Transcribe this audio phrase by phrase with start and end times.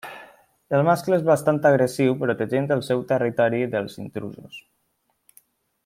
[0.77, 4.61] El mascle és bastant agressiu protegint el seu territori dels intrusos.